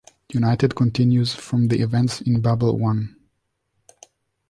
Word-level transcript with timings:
"United" 0.33 0.75
continues 0.75 1.31
from 1.35 1.67
the 1.67 1.79
events 1.81 2.21
in 2.21 2.41
"Babel 2.41 2.75
One". 2.79 3.15